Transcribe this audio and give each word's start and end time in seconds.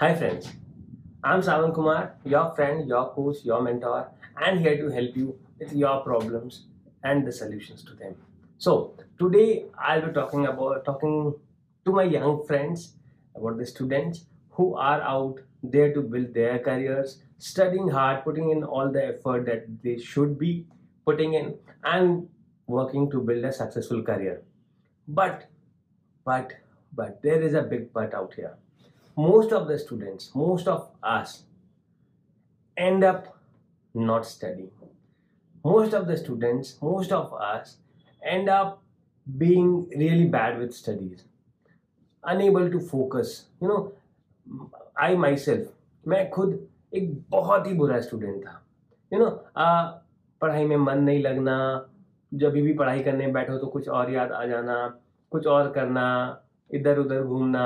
Hi 0.00 0.14
friends, 0.14 0.52
I'm 1.24 1.42
Savan 1.42 1.72
Kumar, 1.72 2.14
your 2.24 2.54
friend, 2.54 2.86
your 2.86 3.12
coach, 3.14 3.38
your 3.42 3.60
mentor, 3.60 4.08
and 4.40 4.60
here 4.60 4.76
to 4.76 4.90
help 4.94 5.16
you 5.16 5.36
with 5.58 5.72
your 5.72 6.02
problems 6.02 6.66
and 7.02 7.26
the 7.26 7.32
solutions 7.32 7.82
to 7.82 7.94
them. 7.94 8.14
So 8.58 8.94
today 9.18 9.64
I'll 9.76 10.02
be 10.02 10.12
talking 10.12 10.46
about 10.46 10.84
talking 10.84 11.34
to 11.84 11.90
my 11.90 12.04
young 12.04 12.46
friends 12.46 12.92
about 13.34 13.58
the 13.58 13.66
students 13.66 14.26
who 14.50 14.76
are 14.76 15.02
out 15.02 15.40
there 15.64 15.92
to 15.94 16.00
build 16.00 16.32
their 16.32 16.60
careers, 16.60 17.20
studying 17.38 17.88
hard, 17.88 18.22
putting 18.22 18.50
in 18.50 18.62
all 18.62 18.92
the 18.92 19.04
effort 19.04 19.46
that 19.46 19.66
they 19.82 19.98
should 19.98 20.38
be 20.38 20.64
putting 21.06 21.34
in, 21.34 21.56
and 21.82 22.28
working 22.68 23.10
to 23.10 23.20
build 23.20 23.44
a 23.44 23.52
successful 23.52 24.04
career. 24.04 24.42
But, 25.08 25.50
but, 26.24 26.52
but 26.94 27.20
there 27.20 27.42
is 27.42 27.54
a 27.54 27.62
big 27.62 27.92
but 27.92 28.14
out 28.14 28.34
here. 28.34 28.54
Most 29.18 29.52
of 29.52 29.66
the 29.66 29.76
students, 29.76 30.30
most 30.34 30.68
of 30.68 30.88
us, 31.02 31.42
end 32.76 33.02
up 33.02 33.36
not 33.94 34.24
studying. 34.24 34.70
Most 35.64 35.92
of 35.92 36.06
the 36.06 36.16
students, 36.16 36.76
most 36.80 37.10
of 37.10 37.32
us, 37.34 37.78
end 38.22 38.48
up 38.48 38.80
being 39.26 39.88
really 39.90 40.26
bad 40.26 40.58
with 40.58 40.72
studies, 40.72 41.24
unable 42.24 42.70
to 42.70 42.80
focus. 42.80 43.46
You 43.60 43.68
know, 43.68 43.80
myself 45.36 46.08
मैं 46.08 46.28
खुद 46.30 46.58
एक 46.94 47.12
बहुत 47.30 47.66
ही 47.66 47.72
बुरा 47.74 48.00
student 48.00 48.44
था 48.46 48.62
you 49.12 49.18
you 49.18 49.24
know 49.24 49.30
know, 49.30 49.38
पढ़ाई 50.40 50.64
में 50.64 50.76
मन 50.76 51.02
नहीं 51.02 51.22
लगना 51.22 51.56
जब 52.32 52.52
भी 52.52 52.72
पढ़ाई 52.78 53.02
करने 53.02 53.26
बैठो 53.32 53.58
तो 53.58 53.66
कुछ 53.66 53.88
और 53.88 54.12
याद 54.12 54.32
आ 54.32 54.44
जाना 54.46 54.76
कुछ 55.30 55.46
और 55.46 55.70
करना 55.72 56.06
इधर 56.74 56.98
उधर 56.98 57.22
घूमना 57.22 57.64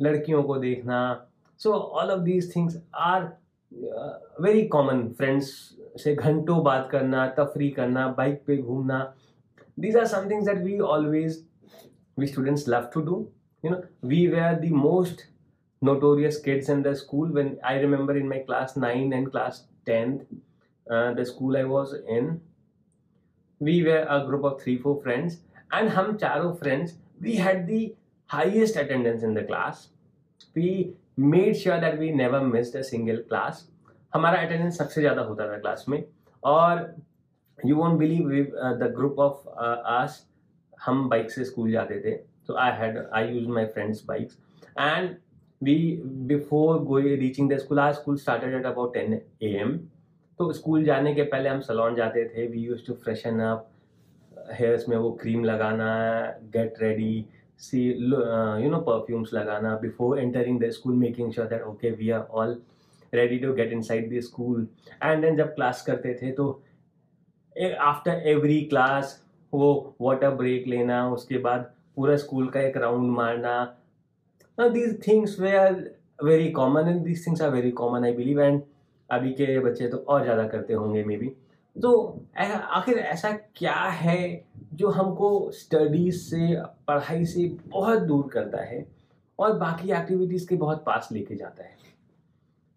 लड़कियों 0.00 0.42
को 0.42 0.56
देखना। 0.58 0.98
So 1.60 1.72
all 1.72 2.10
of 2.10 2.20
these 2.20 2.54
things 2.56 2.76
are 2.94 3.22
very 4.42 4.66
common 4.68 5.08
friends 5.18 5.50
से 6.02 6.14
घंटों 6.14 6.62
बात 6.64 6.88
करना, 6.90 7.26
तफरी 7.38 7.68
करना 7.70 8.06
बाइक 8.16 8.42
पे 8.46 8.56
घूमना। 8.56 8.98
These 9.80 9.96
are 9.96 10.06
somethings 10.06 10.46
that 10.46 10.62
we 10.64 10.78
always 10.78 11.44
we 12.18 12.26
students 12.26 12.68
love 12.68 12.90
to 12.94 13.00
do 13.02 13.26
you 13.64 13.70
know 13.70 13.80
we 14.08 14.26
were 14.26 14.40
are 14.40 14.54
the 14.60 14.70
most 14.74 15.22
notorious 15.82 16.40
kids 16.44 16.70
in 16.70 16.82
the 16.82 16.92
school 16.94 17.32
when 17.32 17.56
I 17.64 17.78
remember 17.80 18.16
in 18.16 18.28
my 18.28 18.38
class 18.38 18.74
nine 18.78 19.12
and 19.12 19.30
class 19.30 19.66
tenth 19.86 20.18
the 21.16 21.24
school 21.26 21.56
I 21.56 21.62
was 21.64 21.94
in 22.08 22.40
we 23.60 23.80
were 23.82 23.92
a 23.92 24.18
group 24.26 24.44
of 24.44 24.62
three 24.62 24.76
four 24.76 25.00
friends 25.02 25.40
and 25.74 25.88
हम 25.88 26.14
चारों 26.16 26.52
friends 26.54 26.98
we 27.22 27.36
had 27.36 27.64
the 27.66 27.84
highest 28.32 28.76
attendance 28.76 29.22
in 29.22 29.34
the 29.34 29.44
class 29.44 29.88
we 30.56 30.70
made 31.16 31.56
sure 31.56 31.80
that 31.80 31.98
we 31.98 32.10
never 32.12 32.40
missed 32.54 32.80
a 32.82 32.84
single 32.92 33.22
class 33.30 33.66
हमारा 34.12 34.38
attendance 34.42 34.78
सबसे 34.78 35.00
ज़्यादा 35.00 35.22
होता 35.22 35.46
था 35.48 35.58
class 35.58 35.84
में 35.88 36.02
और 36.42 36.78
you 37.58 37.76
won't 37.76 37.98
believe 37.98 38.28
the 38.78 38.92
group 38.96 39.18
of 39.20 39.48
us 39.88 40.24
हम 40.86 41.08
बाइक 41.08 41.30
से 41.30 41.44
स्कूल 41.44 41.70
जाते 41.72 42.00
थे 42.04 42.18
so 42.46 42.56
I 42.56 42.70
had 42.72 42.96
I 43.12 43.22
used 43.24 43.48
my 43.48 43.66
friends' 43.66 44.02
bikes 44.02 44.36
and 44.76 45.16
we 45.60 45.74
before 46.26 46.80
going 46.84 47.08
reaching 47.20 47.48
the 47.48 47.58
school 47.60 47.80
our 47.80 47.94
school 47.94 48.18
started 48.18 48.54
at 48.54 48.68
about 48.70 48.94
10 48.94 49.20
am 49.52 49.78
तो 50.38 50.52
school 50.52 50.84
जाने 50.84 51.14
के 51.14 51.22
पहले 51.32 51.48
हम 51.48 51.60
salon 51.60 51.94
जाते 51.94 52.24
थे 52.28 52.46
we 52.48 52.60
use 52.60 52.86
to 52.86 52.94
freshen 53.02 53.40
up 53.40 53.68
hairs 54.60 54.88
में 54.88 54.96
वो 54.96 55.10
क्रीम 55.22 55.44
लगाना 55.44 55.90
get 56.54 56.80
ready 56.82 57.24
see 57.60 57.80
you 57.88 58.70
know 58.70 58.80
perfumes 58.88 59.34
लगाना 59.34 59.74
before 59.82 60.18
entering 60.20 60.60
the 60.60 60.70
school 60.72 60.94
making 60.96 61.32
sure 61.32 61.46
that 61.48 61.62
okay 61.68 61.90
we 62.02 62.10
are 62.10 62.20
all 62.20 62.60
ready 63.12 63.38
to 63.38 63.52
get 63.54 63.72
inside 63.82 64.12
the 64.12 64.20
school 64.24 64.66
and 65.02 65.22
then 65.22 65.36
जब 65.36 65.54
class 65.54 65.82
करते 65.86 66.14
थे 66.22 66.30
तो 66.32 66.50
after 67.80 68.22
every 68.28 68.60
class 68.70 69.20
वो 69.52 69.68
water 70.00 70.30
break 70.34 70.66
लेना, 70.68 71.08
उसके 71.12 71.38
बाद 71.44 71.70
पूरा 71.96 72.16
स्कूल 72.16 72.48
का 72.48 72.60
एक 72.60 72.76
राउंड 72.76 73.10
मारना। 73.12 73.54
Now 74.58 74.68
these 74.68 74.92
things 75.04 75.34
were 75.38 75.92
very 76.22 76.50
common 76.52 76.88
and 76.88 77.04
these 77.04 77.24
things 77.24 77.40
are 77.40 77.50
very 77.50 77.72
common, 77.72 78.04
I 78.04 78.12
believe. 78.16 78.40
And 78.46 78.60
अभी 79.10 79.32
के 79.32 79.58
बच्चे 79.60 79.88
तो 79.88 79.96
और 80.08 80.22
ज़्यादा 80.22 80.46
करते 80.48 80.74
होंगे 80.74 81.02
मे 81.04 81.16
बी 81.16 81.30
तो 81.76 82.26
आखिर 82.36 82.98
ऐसा 82.98 83.30
क्या 83.56 83.74
है 83.74 84.44
जो 84.74 84.88
हमको 84.88 85.50
स्टडीज़ 85.50 86.16
से, 86.16 86.62
पढ़ाई 86.88 87.24
से 87.24 87.48
बहुत 87.66 88.02
दूर 88.02 88.28
करता 88.32 88.62
है 88.62 88.86
और 89.38 89.52
बाकी 89.58 89.90
एक्टिविटीज़ 89.90 90.48
के 90.48 90.56
बहुत 90.56 90.82
पास 90.86 91.08
लेके 91.12 91.36
जाता 91.36 91.64
है? 91.64 91.76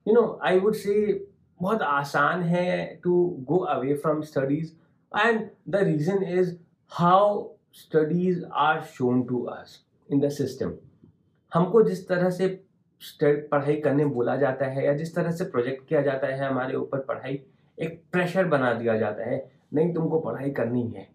you 0.07 0.13
know 0.13 0.39
I 0.43 0.59
would 0.59 0.75
say 0.75 1.27
बहुत 1.61 1.81
आसान 1.81 2.43
है 2.43 2.85
to 3.03 3.37
go 3.39 3.57
away 3.57 3.93
from 3.93 4.21
studies 4.21 4.71
and 5.11 5.49
the 5.69 5.75
reason 5.75 6.23
is 6.23 6.55
how 6.91 7.49
studies 7.73 8.43
are 8.45 8.81
shown 8.81 9.23
to 9.23 9.43
us 9.43 9.79
in 10.11 10.19
the 10.19 10.29
system 10.29 10.73
हमको 11.53 11.83
जिस 11.83 12.07
तरह 12.07 12.29
से 12.29 12.47
पढ़ाई 13.23 13.75
करने 13.75 14.05
बोला 14.05 14.35
जाता 14.35 14.65
है 14.65 14.85
या 14.85 14.93
जिस 14.93 15.15
तरह 15.15 15.31
से 15.31 15.45
प्रोजेक्ट 15.45 15.87
किया 15.87 16.01
जाता 16.01 16.27
है 16.27 16.47
हमारे 16.47 16.75
ऊपर 16.75 16.99
पढ़ाई 16.99 17.41
एक 17.77 18.01
प्रेशर 18.11 18.45
बना 18.45 18.73
दिया 18.73 18.97
जाता 18.97 19.29
है, 19.29 19.45
नहीं 19.73 19.93
तुमको 19.93 20.19
पढ़ाई 20.19 20.51
करनी 20.51 20.87
है। 20.87 21.07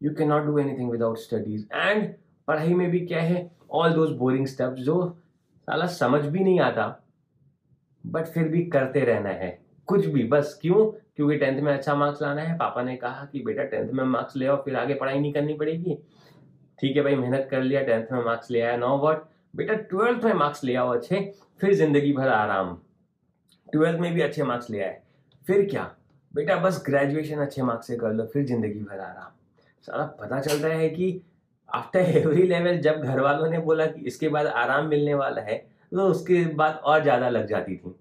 You 0.00 0.14
can 0.14 0.28
not 0.28 0.44
do 0.44 0.58
anything 0.58 0.90
without 0.90 1.18
studies 1.18 1.66
and 1.74 2.12
पढ़ाई 2.48 2.74
में 2.74 2.90
भी 2.90 3.00
क्या 3.00 3.20
है? 3.20 3.50
ऑल 3.70 3.92
दोज 3.92 4.10
बोरिंग 4.16 4.46
स्टेप्स 4.46 4.80
जो 4.80 5.04
साला 5.68 5.86
समझ 5.86 6.24
भी 6.24 6.38
नहीं 6.38 6.60
आता 6.60 6.86
बट 8.04 8.26
फिर 8.26 8.48
भी 8.48 8.62
करते 8.64 9.00
रहना 9.00 9.28
है। 9.30 9.58
कुछ 9.88 10.06
भी, 10.06 10.24
बस 10.24 10.58
क्यों? 10.62 10.84
क्योंकि 11.16 11.36
टेंथ 11.38 11.60
में 11.62 11.72
अच्छा 11.72 11.94
मार्क्स 11.94 12.22
लाना 12.22 12.42
है। 12.42 12.56
पापा 12.58 12.82
ने 12.82 12.96
कहा 12.96 13.24
कि 13.24 13.42
बेटा 13.42 13.64
टेंथ 13.64 13.90
में 13.90 14.04
मार्क्स 14.04 14.36
ले 14.36 14.46
आओ, 14.46 14.56
फिर 14.64 14.76
आगे 14.76 14.94
पढ़ाई 14.94 15.18
नहीं 15.20 15.32
करनी 15.32 15.54
पड़ेगी। 15.54 15.98
ठीक 16.78 16.96
है 16.96 17.02
भाई, 17.02 17.14
मेहनत 17.14 17.48
कर 17.50 17.62
लिया 17.62 17.82
टेंथ 17.82 18.12
में 18.12 18.24
मार्क्स 18.24 18.50
ले 18.50 18.60
आया 18.60 18.76
नो 18.76 18.96
वॉट 18.98 19.24
बेटा 19.54 19.74
ट्वेल्थ 19.90 20.24
में 20.24 20.32
मार्क्स 20.34 20.64
ले 20.64 20.74
आओ, 20.74 20.88
अच्छे। 20.88 21.32
फिर 21.60 21.74
ज़िंदगी 21.74 22.12
भर 22.12 22.28
आराम। 22.28 22.76
ट्वेल्थ 23.72 24.00
में 24.00 24.12
भी 24.14 24.20
अच्छे 24.20 24.42
मार्क्स 24.42 24.70
ले 24.70 24.82
आए। 24.82 25.00
फिर 25.48 25.64
क्या? 25.70 25.82
बेटा, 26.34 26.56
बस 26.56 26.82
ग्रेजुएशन 26.86 27.38
अच्छे 27.40 27.62
मार्क्स 27.62 27.86
से 27.86 27.96
कर 27.96 28.12
लो, 28.12 28.24
फिर 28.24 28.44
ज़िंदगी 28.46 28.80
भर 28.80 29.00
आराम। 29.00 29.32
सारा 29.88 30.04
पता 30.20 30.40
चलता 30.40 30.68
है 30.68 30.88
कि 30.90 31.20
आफ्टर 31.68 32.00
एवरी 32.18 32.42
लेवल 32.42 32.78
जब 32.80 33.02
घर 33.02 33.20
वालों 33.20 33.48
ने 33.50 33.58
बोला 33.60 33.86
कि 33.86 34.00
इसके 34.06 34.28
बाद 34.28 34.46
आराम 34.46 34.86
मिलने 34.88 35.14
वाला 35.14 35.42
है 35.42 35.56
तो 35.92 36.06
उसके 36.10 36.44
बाद 36.56 36.80
और 36.84 37.02
ज़्यादा 37.02 37.28
लग 37.28 37.46
जाती 37.46 37.76
थी। 37.76 37.94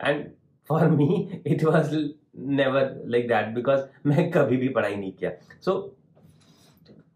And 0.00 0.24
for 0.70 0.88
me 0.88 1.42
it 1.46 1.64
was 1.64 1.94
never 2.38 3.02
like 3.06 3.28
that 3.28 3.54
because 3.54 3.80
मैं 4.06 4.30
कभी 4.30 4.56
भी 4.56 4.68
पढ़ाई 4.68 4.96
नहीं 4.96 5.12
किया। 5.12 5.30
So 5.60 5.74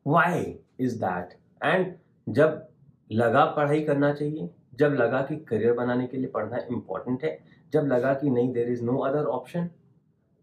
why 0.06 0.54
is 0.80 0.96
that 0.98 1.36
and 1.60 1.94
जब 2.26 2.66
लगा 3.10 3.44
पढ़ाई 3.46 3.80
करना 3.82 4.12
चाहिए, 4.12 4.48
जब 4.74 4.94
लगा 4.94 5.20
कि 5.22 5.36
करियर 5.48 5.72
बनाने 5.72 6.06
के 6.06 6.16
लिए 6.16 6.26
पढ़ना 6.28 6.58
इंपॉर्टेंट 6.70 7.24
है 7.24 7.38
जब 7.74 7.86
लगा 7.86 8.12
कि 8.14 8.30
नहीं 8.30 8.52
there 8.52 8.68
is 8.70 8.82
no 8.84 8.98
other 9.06 9.24
option 9.36 9.68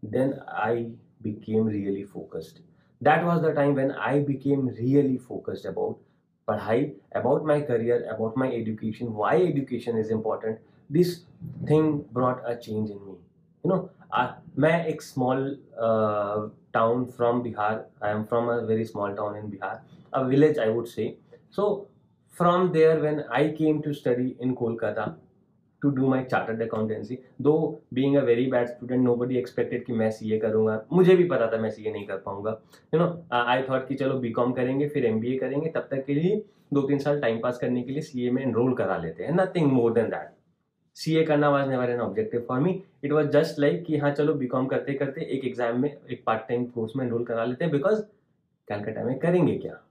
then 0.02 0.34
I 0.60 0.84
became 1.22 1.68
really 1.68 2.04
focused 2.04 2.58
that 3.00 3.24
was 3.24 3.42
the 3.42 3.54
time 3.56 3.74
when 3.74 3.90
I 4.08 4.20
became 4.24 4.68
really 4.70 5.16
focused 5.28 5.66
about 5.66 6.00
पढ़ाई 6.48 6.84
about 7.16 7.46
my 7.46 7.60
career 7.62 8.02
about 8.12 8.38
my 8.38 8.50
education 8.60 9.12
why 9.16 9.42
education 9.42 9.98
is 9.98 10.12
important 10.12 10.58
this 10.90 11.18
thing 11.70 11.92
brought 12.14 12.40
a 12.40 12.54
change 12.54 12.90
in 12.90 12.98
me 12.98 13.12
you 13.12 13.74
know 13.74 13.88
मैं 14.58 14.84
एक 14.86 15.02
small 15.02 15.46
town 16.74 17.04
from 17.16 17.42
Bihar 17.42 17.86
I 18.02 18.10
am 18.10 18.22
from 18.24 18.50
a 18.50 18.56
very 18.66 18.84
small 18.84 19.14
town 19.16 19.36
in 19.36 19.48
Bihar 19.50 19.82
a 20.12 20.22
village 20.26 20.58
I 20.58 20.70
would 20.70 20.86
say 20.86 21.14
so 21.56 21.64
from 22.34 22.72
there, 22.72 22.98
when 23.00 23.24
i 23.30 23.48
came 23.50 23.82
to 23.82 23.94
study 23.94 24.36
in 24.40 24.56
kolkata 24.56 25.06
to 25.82 25.90
do 25.92 26.08
my 26.08 26.22
chartered 26.24 26.62
accountancy. 26.62 27.18
Though 27.40 27.80
being 27.92 28.16
a 28.16 28.22
very 28.22 28.46
bad 28.50 28.68
student, 28.68 29.06
nobody 29.06 29.38
expected 29.38 29.84
कि 29.86 29.92
मैं 29.92 30.10
CA 30.10 30.38
करूँगा। 30.38 30.80
मुझे 30.92 31.16
भी 31.16 31.24
पता 31.28 31.46
था 31.52 31.58
मैं 31.60 31.70
CA 31.70 31.92
नहीं 31.92 32.06
कर 32.06 32.16
पाऊँगा। 32.26 32.50
यू 32.94 33.00
नो 33.00 33.06
आई 33.32 33.62
थॉट 33.62 33.88
कि 33.88 33.94
चलो 33.94 34.18
बीकॉम 34.20 34.52
करेंगे, 34.52 34.88
फिर 34.88 35.06
एमबीए 35.06 35.38
करेंगे, 35.38 35.70
तब 35.70 35.88
तक 35.90 36.04
के 36.06 36.14
लिए 36.14 36.44
दो 36.72 36.82
तीन 36.82 36.98
साल 36.98 37.20
टाइम 37.20 37.40
पास 37.40 37.58
करने 37.58 37.82
के 37.82 37.92
लिए 37.92 38.02
सीए 38.02 38.30
में 38.30 38.42
एनरोल 38.42 38.74
करा 38.74 38.96
लेते 38.96 39.24
हैं। 39.24 39.32
नथिंग 39.34 39.72
मोर 39.72 39.92
देन 39.92 40.08
दैट 40.10 40.30
सी 40.96 41.22
करना 41.24 41.48
was 41.50 41.68
never 41.68 41.90
an 41.90 42.00
objective 42.00 42.44
for 42.48 42.60
me 42.60 42.80
it 43.04 43.12
was 43.12 43.26
just 43.32 43.58
like 43.60 43.84
कि 43.84 43.96
हाँ 43.98 44.10
चलो 44.10 44.34
बीकॉम 44.34 44.66
करते 44.66 44.94
करते 44.94 45.20
एक 45.26 45.44
एग्ज़ाम 45.44 45.80
में, 45.82 45.96
एक 46.10 46.22
पार्ट 46.26 46.48
टाइम 46.48 46.64
कोर्स 46.66 46.96
में 46.96 47.04
एनरोल 47.04 47.24
करा 47.24 47.44
लेते 47.44 47.64
हैं 47.64 47.72
बिकॉज़ 47.72 48.02
कैलकाटा 48.68 49.04
में 49.04 49.18
करेंगे 49.18 49.56
क्या? 49.58 49.82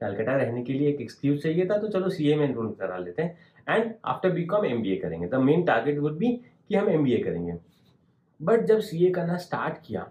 कलकत्ता 0.00 0.36
रहने 0.36 0.62
के 0.64 0.72
लिए 0.72 0.88
एक 0.88 1.00
एक्सक्यूज 1.00 1.42
चाहिए 1.42 1.66
था 1.66 1.76
तो 1.78 1.88
चलो 1.88 2.08
सी 2.10 2.30
ए 2.30 2.36
में 2.36 2.44
एनरोल 2.44 2.72
करा 2.80 2.96
लेते 2.98 3.22
हैं। 3.22 3.38
And 3.68 3.92
after 4.04 4.30
B 4.30 4.44
Com 4.44 4.64
M 4.66 4.82
B 4.82 4.92
A 4.92 4.96
करेंगे। 4.96 5.26
The 5.28 5.34
main 5.42 5.64
target 5.64 5.98
would 5.98 6.16
be 6.18 6.32
कि 6.68 6.74
हम 6.74 6.88
एम 6.88 7.04
बी 7.04 7.12
ए 7.14 7.18
करेंगे। 7.22 7.58
बट 8.40 8.64
जब 8.66 8.80
सी 8.80 9.04
ए 9.06 9.10
करना 9.10 9.36
स्टार्ट 9.38 9.76
किया 9.86 10.10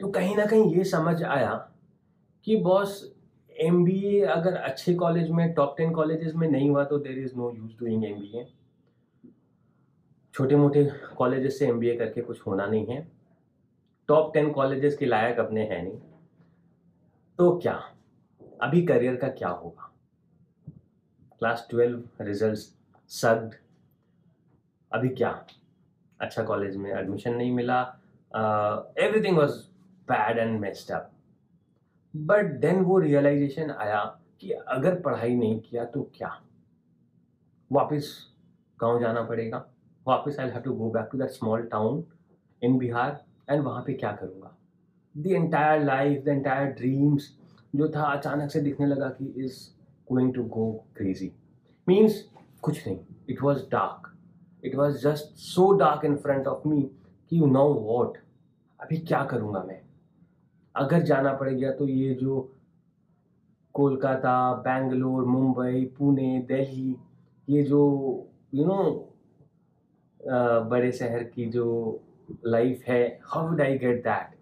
तो 0.00 0.08
कहीं 0.10 0.36
ना 0.36 0.46
कहीं 0.46 0.74
ये 0.74 0.84
समझ 0.84 1.22
आया 1.22 1.52
कि 2.46 2.56
बॉस 2.62 3.02
एम 3.56 3.84
बी 3.84 3.98
ए 4.06 4.20
अगर 4.22 4.54
अच्छे 4.56 4.94
कॉलेज 4.94 5.30
में 5.30 5.52
टॉप 5.54 5.74
टेन 5.78 5.92
कॉलेजेस 5.94 6.34
में 6.34 6.48
नहीं 6.48 6.70
हुआ 6.70 6.84
तो 6.84 6.98
there 6.98 7.18
is 7.18 7.36
no 7.36 7.50
use 7.56 7.78
doing 7.78 8.04
M 8.04 8.20
B 8.20 8.38
A 8.38 8.46
छोटे 10.34 10.56
मोटे 10.56 10.84
कॉलेज 11.16 11.50
से 11.52 11.66
एम 11.66 11.78
बी 11.78 11.88
ए 11.88 11.96
करके 11.96 12.20
कुछ 12.22 12.40
होना 12.46 12.66
नहीं 12.66 12.86
है। 12.86 13.06
टॉप 14.08 14.32
टेन 14.34 14.50
कॉलेजेस 14.52 14.96
के 14.96 15.06
लायक 15.06 15.38
अपने 15.38 15.64
हैं 15.64 15.82
नहीं। 15.82 15.98
तो 17.38 17.56
क्या? 17.58 17.80
अभी 18.62 18.82
करियर 18.86 19.16
का 19.16 19.28
क्या 19.30 19.48
होगा? 19.48 19.90
क्लास 21.38 21.66
ट्वेल्व 21.70 22.02
रिज़ल्ट 22.20 22.58
सग्ड 23.10 23.54
अभी 24.90 25.08
क्या? 25.10 25.30
अच्छा 26.20 26.42
कॉलेज 26.44 26.76
में 26.76 26.90
एडमिशन 26.92 27.34
नहीं 27.34 27.52
मिला। 27.52 27.80
Everything 28.98 29.36
was 29.38 29.56
bad 30.08 30.38
and 30.38 30.58
messed 30.60 30.92
up 30.92 31.10
but 32.14 32.52
then 32.60 32.80
वो 32.84 32.98
रियलाइजेशन 32.98 33.70
आया 33.70 34.04
कि 34.40 34.50
अगर 34.50 35.00
पढ़ाई 35.00 35.34
नहीं 35.34 35.60
किया 35.60 35.84
तो 35.84 36.02
क्या? 36.16 36.28
वापस 37.70 38.16
गाँव 38.78 39.00
जाना 39.00 39.22
पड़ेगा। 39.22 39.64
वापस 40.06 40.38
I 40.40 40.50
have 40.50 40.62
to 40.62 40.72
go 40.74 40.90
back 40.90 41.08
to 41.12 41.18
that 41.18 41.30
small 41.30 41.62
town 41.72 42.04
in 42.62 42.78
Bihar 42.78 43.22
and 43.50 43.62
वहाँ 43.64 43.82
पे 43.86 43.92
क्या 43.94 44.12
करूँगा? 44.12 44.56
The 45.14 45.26
entire 45.26 45.84
life 45.84 46.24
the 46.24 46.28
entire 46.28 46.72
dreams 46.72 47.32
जो 47.74 47.88
था 47.88 48.02
अचानक 48.12 48.50
से 48.50 48.60
दिखने 48.60 48.86
लगा 48.86 49.08
कि 49.08 49.32
is 49.44 49.58
going 50.12 50.34
to 50.34 50.44
go 50.44 50.70
crazy 50.96 51.30
means 51.88 52.22
कुछ 52.62 52.86
नहीं. 52.86 52.98
It 53.30 53.42
was 53.42 53.62
dark 53.72 54.10
it 54.64 54.74
was 54.76 54.98
just 54.98 55.34
so 55.38 55.70
dark 55.78 56.04
in 56.04 56.16
front 56.16 56.46
of 56.46 56.68
me 56.68 56.82
कि 57.30 57.38
यू 57.38 57.46
नो 57.46 57.64
वॉट 57.74 58.18
अभी 58.80 58.96
क्या 58.98 59.24
करूँगा 59.24 59.62
मैं? 59.62 59.80
अगर 60.74 61.02
जाना 61.02 61.32
पड़ेगा 61.32 61.70
तो 61.70 61.88
ये 61.88 62.14
जो 62.14 62.40
कोलकाता 63.74 64.52
बेंगलोर 64.62 65.24
मुंबई 65.24 65.84
पुणे 65.98 66.38
दिल्ली 66.48 66.96
ये 67.48 67.62
जो 67.62 67.80
यू 68.54 68.62
you 68.62 68.68
नो 68.68 68.82
know, 68.82 69.02
बड़े 70.70 70.90
शहर 70.92 71.24
की 71.24 71.46
जो 71.50 71.66
लाइफ 72.46 72.84
है 72.88 73.02
how 73.24 73.48
would 73.48 73.60
I 73.60 73.78
get 73.78 74.02
that 74.04 74.36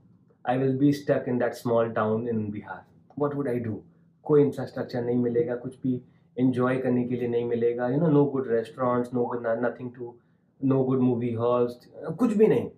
I 0.44 0.58
will 0.58 0.76
be 0.78 0.93
stuck 0.93 1.25
in 1.28 1.38
that 1.38 1.55
small 1.55 1.90
town 1.93 2.28
in 2.28 2.50
Bihar 2.50 2.85
what 3.19 3.35
would 3.35 3.49
I 3.49 3.59
do 3.61 3.82
कोई 4.25 4.43
इंफ्रास्ट्रक्चर 4.43 5.05
नहीं 5.05 5.17
मिलेगा, 5.19 5.55
कुछ 5.56 5.76
भी 5.82 6.00
इंजॉय 6.37 6.76
करने 6.81 7.05
के 7.05 7.17
लिए 7.17 7.29
नहीं 7.29 7.44
मिलेगा 7.44 7.88
you 7.88 8.00
know 8.00 8.09
no 8.09 8.25
good 8.25 8.49
restaurants 8.50 9.14
no 9.14 9.25
good 9.26 9.47
nothing 9.64 9.91
to 9.94 10.14
no 10.61 10.82
good 10.85 11.00
movie 11.00 11.32
halls 11.35 11.79
कुछ 12.19 12.37
भी 12.37 12.47
नहीं। 12.47 12.69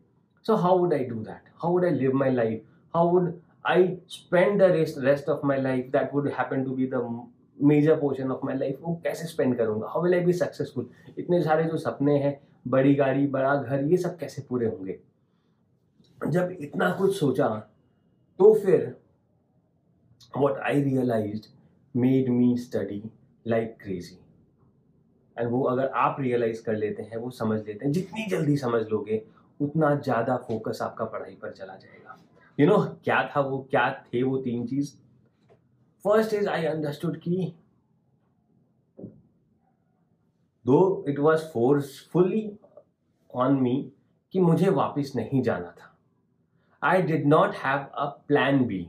So 0.47 0.55
how 0.57 0.79
would 0.79 0.95
I 0.95 1.05
do 1.05 1.21
that 1.21 1.51
how 1.63 1.73
would 1.73 1.85
I 1.85 1.91
live 1.91 2.15
my 2.17 2.31
life 2.31 2.65
how 2.95 3.11
would 3.11 3.33
I 3.67 3.97
spend 4.09 4.59
the 4.61 4.71
rest 4.73 4.99
rest 5.05 5.29
of 5.29 5.47
my 5.47 5.61
life 5.61 5.91
that 5.93 6.15
would 6.15 6.29
happen 6.39 6.65
to 6.65 6.75
be 6.77 6.87
the 6.95 7.27
major 7.59 8.01
portion 8.01 8.31
of 8.33 8.45
my 8.47 8.57
life 8.57 8.79
वो 8.83 8.95
कैसे 9.05 9.27
spend 9.27 9.57
करूँगा? 9.59 9.87
How 9.89 10.03
will 10.03 10.15
I 10.15 10.21
be 10.21 10.33
successful 10.33 10.89
इतने 11.19 11.43
सारे 11.43 11.65
जो 11.65 11.77
सपने 11.79 12.19
हैं, 12.19 12.41
बड़ी 12.69 12.95
गाड़ी, 12.95 13.27
बड़ा 13.27 13.55
घर, 13.55 13.85
ये 13.85 13.97
सब 13.97 14.17
कैसे 14.19 14.43
पूरे 14.49 14.67
होंगे? 14.67 14.99
जब 16.21 16.57
इतना 16.61 16.91
कुछ 16.99 17.17
सोचा 17.17 17.49
तो 18.41 18.53
फिर 18.55 18.95
what 20.37 20.59
I 20.59 20.83
realise 20.83 21.49
made 21.95 22.29
me 22.29 22.57
study 22.59 23.03
like 23.47 23.77
crazy 23.83 24.19
and 25.37 25.51
वो 25.51 25.63
अगर 25.63 25.87
आप 25.87 26.17
रियलाइज़ 26.21 26.63
कर 26.65 26.77
लेते 26.77 27.03
हैं 27.03 27.17
वो 27.17 27.31
समझ 27.31 27.59
लेते 27.67 27.85
हैं 27.85 27.93
जितनी 27.93 28.27
जल्दी 28.31 28.57
समझ 28.57 28.83
लोगे 28.89 29.23
उतना 29.61 29.95
ज़्यादा 29.95 30.37
फोकस 30.49 30.79
आपका 30.83 31.05
पढ़ाई 31.05 31.35
पर 31.43 31.53
चला 31.53 31.75
जाएगा। 31.77 32.17
यू 32.59 32.67
you 32.67 32.73
नो 32.73 32.83
know, 32.83 32.95
क्या 33.05 33.23
था 33.29 33.41
वो 33.41 33.59
क्या 33.71 33.91
थे 34.07 34.23
वो 34.23 34.37
तीन 34.39 34.67
चीज़? 34.67 34.93
फ़र्स्ट 36.05 36.35
इज़ 36.35 36.49
आई 36.49 36.65
अंडरस्टूड 36.65 37.17
की 37.19 37.55
though 40.67 41.05
it 41.09 41.19
was 41.19 41.45
forcefully 41.53 42.51
on 43.35 43.61
me 43.61 43.77
कि 44.35 44.41
मुझे 44.41 44.71
वापस 44.71 45.13
नहीं 45.17 45.43
जाना 45.43 45.71
था। 45.71 45.97
I 46.83 47.03
did 47.03 47.27
not 47.27 47.55
have 47.55 47.79
a 47.79 48.05
plan 48.29 48.65
B 48.67 48.87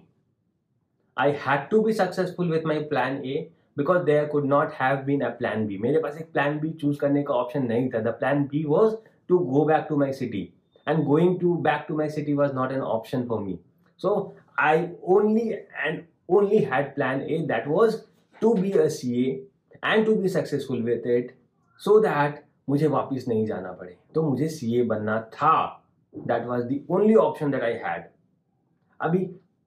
I 1.17 1.33
had 1.45 1.67
to 1.69 1.81
be 1.81 1.93
successful 1.93 2.51
with 2.51 2.65
my 2.67 2.79
plan 2.93 3.21
A 3.25 3.35
because 3.77 4.03
there 4.05 4.25
could 4.25 4.45
not 4.45 4.71
have 4.81 5.03
been 5.05 5.21
a 5.21 5.29
plan 5.37 5.65
B 5.67 5.77
मेरे 5.77 5.99
पास 5.99 6.17
एक 6.21 6.31
plan 6.33 6.59
B 6.59 6.69
choose 6.81 6.97
करने 6.99 7.23
का 7.23 7.33
ऑप्शन 7.33 7.65
नहीं 7.67 7.89
था. 7.89 7.99
The 7.99 8.15
plan 8.19 8.43
B 8.51 8.63
was 8.63 8.95
to 9.29 9.37
go 9.51 9.65
back 9.65 9.85
to 9.89 9.97
my 9.97 10.13
city 10.13 10.49
and 10.87 11.03
going 11.05 11.39
to 11.39 11.53
back 11.69 11.85
to 11.87 11.97
my 11.97 12.09
city 12.09 12.33
was 12.33 12.53
not 12.55 12.71
an 12.71 12.81
option 12.81 13.27
for 13.27 13.39
me 13.43 13.59
so 13.99 14.35
I 14.59 14.87
only 15.15 15.49
and 15.49 16.03
only 16.35 16.59
had 16.69 16.87
plan 16.93 17.19
A 17.33 17.35
that 17.49 17.65
was 17.71 17.95
to 18.41 18.51
be 18.55 18.69
a 18.83 18.85
CA 18.93 19.25
and 19.89 20.07
to 20.07 20.13
be 20.21 20.29
successful 20.35 20.79
with 20.85 21.03
it 21.15 21.27
so 21.81 21.97
that 22.05 22.39
मुझे 22.69 22.87
वापस 22.87 23.27
नहीं 23.27 23.45
जाना 23.45 23.71
पड़े. 23.71 23.91
तो 24.15 24.21
मुझे 24.29 24.47
सी 24.49 24.79
A 24.79 24.83
बनना 24.91 25.19
था. 25.33 25.51
That 26.13 26.45
was 26.47 26.63
the 26.65 26.79
only 26.91 27.15
option 27.25 27.51
that 27.51 27.63
I 27.63 27.73
had 27.83 28.07
अभी 28.99 29.19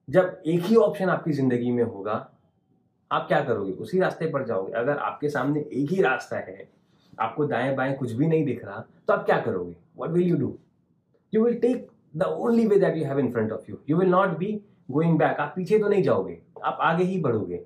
जब 0.09 0.41
एक 0.47 0.63
ही 0.63 0.75
ऑप्शन 0.77 1.09
आपकी 1.09 1.31
ज़िंदगी 1.31 1.71
में 1.71 1.83
होगा, 1.83 2.13
आप 3.11 3.27
क्या 3.27 3.39
करोगे? 3.41 3.71
उसी 3.73 3.99
रास्ते 3.99 4.29
पर 4.31 4.45
जाओगे। 4.45 4.71
अगर 4.73 4.97
आपके 4.99 5.29
सामने 5.29 5.59
एक 5.59 5.91
ही 5.91 6.01
रास्ता 6.01 6.37
है, 6.39 6.67
आपको 7.13 7.45
दाएँ 7.45 7.75
बाएँ 7.75 7.95
कुछ 7.97 8.11
भी 8.11 8.27
नहीं 8.27 8.45
दिख 8.45 8.63
रहा 8.65 8.83
तो 9.07 9.13
आप 9.13 9.25
क्या 9.25 9.39
करोगे? 9.41 9.75
What 9.97 10.09
will 10.09 10.27
you 10.27 10.37
do 10.37 10.57
you 11.33 11.43
will 11.45 11.59
take 11.59 11.87
the 12.13 12.23
only 12.23 12.65
way 12.67 12.79
that 12.79 12.97
you 12.97 13.05
have 13.05 13.19
in 13.19 13.31
front 13.31 13.51
of 13.51 13.69
you 13.69 13.77
you 13.89 13.97
will 13.97 14.09
not 14.09 14.37
be 14.37 14.51
going 14.91 15.17
back 15.19 15.39
आप 15.39 15.53
पीछे 15.55 15.79
तो 15.79 15.87
नहीं 15.89 16.03
जाओगे। 16.03 16.39
आप 16.63 16.77
आगे 16.81 17.03
ही 17.03 17.19
बढ़ोगे। 17.21 17.63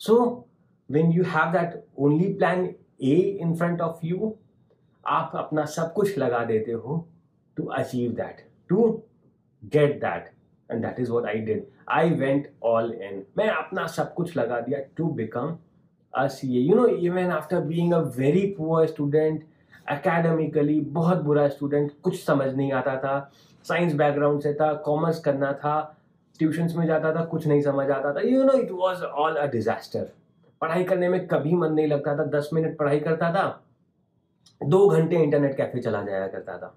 So 0.00 0.18
when 0.88 1.12
you 1.12 1.24
have 1.26 1.52
that 1.52 1.82
only 1.98 2.32
plan 2.34 2.68
A 3.02 3.14
in 3.40 3.54
front 3.56 3.80
of 3.80 4.06
you 4.06 4.34
आप 5.04 5.32
अपना 5.36 5.64
सब 5.66 5.92
कुछ 5.92 6.18
लगा 6.18 6.44
देते 6.44 6.72
हो 6.72 7.04
to 7.56 7.64
achieve 7.78 8.12
that 8.12 8.46
to 8.68 8.90
get 9.62 10.00
that 10.00 10.30
and 10.70 10.84
that 10.86 11.00
is 11.00 11.10
what 11.10 11.26
I 11.26 11.40
did 11.42 11.66
I 11.88 12.10
went 12.14 12.50
all 12.64 12.92
in 12.94 13.22
मैं 13.38 13.48
अपना 13.48 13.86
सब 13.88 14.14
कुछ 14.14 14.36
लगा 14.36 14.60
दिया 14.60 14.78
to 14.96 15.10
become 15.14 15.56
a 16.14 16.26
C 16.28 16.48
you 16.58 16.76
know 16.76 16.86
even 16.86 17.30
after 17.30 17.60
being 17.62 17.92
a 17.92 17.98
very 18.18 18.46
poor 18.58 18.86
student 18.86 19.44
academically 19.88 20.80
बहुत 20.96 21.22
बुरा 21.22 21.48
स्टूडेंट 21.48 21.92
कुछ 22.02 22.24
समझ 22.24 22.52
नहीं 22.54 22.72
आता 22.72 22.96
था। 22.96 23.30
साइंस 23.64 23.94
बैकग्राउंड 23.94 24.42
से 24.42 24.52
था 24.54 24.72
कॉमर्स 24.84 25.20
करना 25.20 25.52
था 25.54 25.96
ट्यूशन्स 26.38 26.76
में 26.76 26.86
जाता 26.86 27.14
था, 27.14 27.24
कुछ 27.24 27.46
नहीं 27.46 27.62
समझ 27.62 27.90
आता 27.90 28.12
था। 28.14 28.20
You 28.20 28.42
know 28.44 28.52
it 28.58 28.70
was 28.72 29.02
all 29.04 29.36
a 29.36 29.46
disaster 29.52 30.10
पढ़ाई 30.62 30.84
करने 30.84 31.08
में 31.08 31.26
कभी 31.26 31.54
मन 31.54 31.72
नहीं 31.72 31.86
लगता 31.88 32.16
था। 32.18 32.24
दस 32.30 32.50
मिनट 32.54 32.76
पढ़ाई 32.78 33.00
करता 33.00 33.32
था, 33.34 33.62
दो 34.60 34.88
घंटे 34.88 35.16
इंटरनेट 35.16 35.56
कैफ़े 35.56 35.80
चला 35.80 36.02
जाया 36.02 36.26
करता 36.28 36.56
था। 36.58 36.74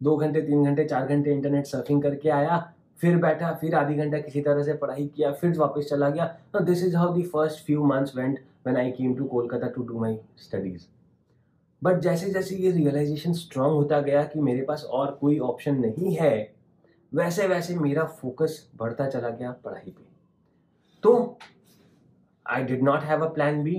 दो 0.00 0.16
घंटे, 0.16 0.40
तीन 0.42 0.64
घंटे, 0.64 0.84
चार 0.84 1.06
घंटे 1.06 1.32
इंटरनेट 1.32 1.66
सर्फिंग 1.66 2.02
करके 2.02 2.30
आया 2.30 2.56
फिर 2.98 3.16
बैठा, 3.16 3.52
फिर 3.52 3.74
आधी 3.74 3.94
घंटा 3.94 4.18
किसी 4.18 4.40
तरह 4.40 4.62
से 4.62 4.72
पढ़ाई 4.74 5.06
किया, 5.06 5.32
फिर 5.32 5.58
वापस 5.58 5.86
चला 5.90 6.08
गया। 6.10 6.24
This 6.60 6.82
is 6.84 6.96
how 6.96 7.14
the 7.14 7.22
first 7.24 7.64
few 7.66 7.84
months 7.84 8.16
went 8.16 8.38
when 8.66 8.76
I 8.76 8.90
came 8.92 9.14
to 9.16 9.24
Kolkata 9.26 9.68
to 9.68 9.82
do 9.82 9.98
my 10.00 10.18
studies 10.38 10.86
but 11.82 12.00
जैसे 12.00 12.30
जैसे 12.30 12.56
ये 12.56 12.70
रियलाइजेशन 12.70 13.32
स्ट्रांग 13.34 13.72
होता 13.72 14.00
गया 14.00 14.22
कि 14.24 14.40
मेरे 14.40 14.62
पास 14.64 14.84
और 14.84 15.10
कोई 15.20 15.38
ऑप्शन 15.40 15.76
नहीं 15.76 16.14
है, 16.16 16.52
वैसे 17.12 17.46
वैसे 17.48 17.74
मेरा 17.76 18.04
फोकस 18.20 18.70
बढ़ता 18.76 19.08
चला 19.08 19.28
गया 19.30 19.50
पढ़ाई 19.64 19.90
पे। 19.90 20.04
तो 21.02 21.38
I 22.46 22.62
did 22.64 22.82
not 22.82 23.02
have 23.02 23.24
a 23.24 23.28
plan 23.34 23.62
B 23.64 23.74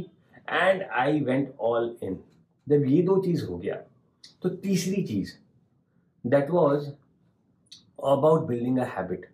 and 0.49 0.81
I 0.83 1.19
went 1.21 1.53
all 1.61 1.95
in 2.03 2.19
जब 2.67 2.85
ये 2.87 3.01
दो 3.03 3.17
चीज़ 3.21 3.45
हो 3.45 3.57
गया 3.57 3.75
तो 4.43 4.49
तीसरी 4.49 5.03
चीज़ 5.03 5.33
that 6.25 6.49
was 6.49 6.89
about 7.99 8.47
building 8.47 8.77
a 8.79 8.85
habit 8.97 9.25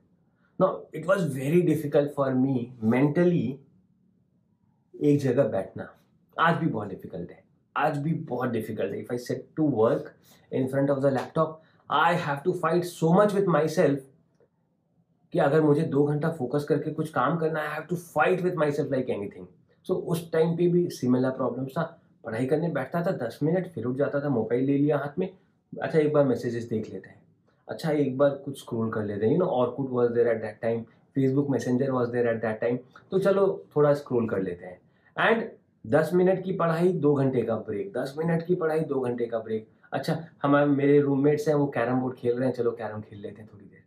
no 0.60 0.68
it 0.96 1.06
was 1.08 1.28
very 1.34 1.62
difficult 1.62 2.12
for 2.14 2.34
me 2.34 2.72
mentally 2.84 3.60
एक 4.96 5.20
जगह 5.20 5.48
बैठना। 5.48 5.88
आज 6.38 6.56
भी 6.58 6.66
बहुत 6.68 6.88
डिफ़िकल्ट 6.88 7.32
है। 7.32 7.44
आज 7.76 7.98
भी 7.98 8.14
बहुत 8.30 8.50
डिफ़िकल्ट 8.50 8.94
है। 8.94 9.00
If 9.00 9.12
I 9.12 9.18
set 9.18 9.48
to 9.56 9.68
work 9.68 10.14
in 10.52 10.68
front 10.68 10.90
of 10.90 11.00
the 11.00 11.14
laptop 11.14 11.62
I 11.90 12.16
have 12.16 12.38
to 12.46 12.54
fight 12.54 12.84
so 12.84 13.14
much 13.14 13.34
with 13.34 13.48
myself 13.70 14.06
कि 15.34 15.40
अगर 15.40 15.62
मुझे 15.62 15.82
दो 15.84 16.04
घंटा 16.06 16.30
फोकस 16.32 16.64
करके 16.64 16.92
कुछ 16.92 17.10
काम 17.10 17.38
करना 17.38 17.62
I 17.62 17.74
have 17.74 17.84
to 17.90 17.96
fight 17.96 18.42
with 18.42 18.56
myself 18.72 18.92
like 18.92 19.10
anything 19.10 19.46
सो 19.86 19.96
उस 19.96 20.32
टाइम 20.32 20.56
पे 20.58 20.68
भी 20.68 20.90
सिमिलर 20.90 21.32
प्रॉब्लम्स 21.32 21.72
था। 21.72 21.84
पढ़ाई 22.24 22.46
करने 22.46 22.70
बैठता 22.70 23.02
था, 23.02 23.12
दस 23.18 23.40
मिनट, 23.44 23.68
फिर 23.68 23.86
उठ 23.86 23.96
जाता 23.98 24.20
था, 24.24 24.30
मोबाइल 24.30 24.64
ले 24.64 24.78
लिया 24.78 24.98
हाथ 24.98 25.20
में। 25.20 25.30
अच्छा 25.74 26.00
एक 26.00 26.12
बार 26.14 26.26
मैसेजेस 26.26 26.64
देख 26.70 26.90
लेते 26.94 27.10
हैं। 27.10 27.22
अच्छा 27.70 27.92
एक 27.92 28.18
बार 28.18 28.30
कुछ 28.46 28.60
स्क्रोल 28.60 28.90
कर 28.92 29.04
लेते 29.06 29.26
हैं। 29.26 29.34
You 29.34 29.40
know 29.40 29.46
Orkut 29.46 29.90
was 29.90 30.12
there 30.14 30.28
at 30.28 30.42
that 30.42 30.60
time 30.62 30.82
Facebook 31.16 31.50
messenger 31.50 31.92
was 31.92 32.10
there 32.12 32.28
at 32.28 32.42
that 32.42 32.60
time 32.62 32.78
तो 33.12 33.20
चलो, 33.20 33.66
थोड़ा 33.76 33.94
स्क्रोल 33.94 34.28
कर 34.30 34.42
लेते 34.42 34.66
हैं। 34.66 34.80
एंड 35.18 35.50
दस 35.86 36.12
मिनट 36.14 36.44
की 36.44 36.54
पढ़ाई, 36.54 36.92
दो 36.94 37.14
घंटे 37.16 37.42
का 37.42 37.56
ब्रेक 37.58 37.92
दस 37.94 38.16
मिनट 38.18 38.46
की 38.46 38.56
पढ़ाई, 38.56 38.80
दो 38.82 39.00
घंटे 39.00 39.26
का 39.26 39.40
ब्रेक 39.40 39.68
अच्छा 39.94 40.18
हमारे 40.44 40.66
मेरे 40.68 41.00
रूममेट्स 41.02 41.48
हैं, 41.48 41.56
वो 41.56 41.68
कैरम 41.68 42.02
बोर्ड 42.02 42.16
खेल 42.16 42.38
रहे 42.38 42.48
हैं। 42.48 42.56
चलो, 42.56 42.72
कैरम 42.72 43.02
खेल 43.02 43.20
लेते 43.20 43.42
हैं 43.42 43.50
थोड़ी 43.54 43.66
देर। 43.66 43.84